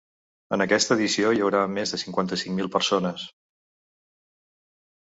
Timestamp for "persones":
2.79-3.29